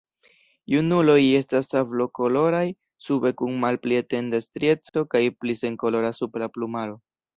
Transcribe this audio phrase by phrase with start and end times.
[0.75, 2.63] Junuloj estas sablokoloraj
[3.07, 6.99] sube kun malpli etenda strieco kaj pli senkolora supra plumaro.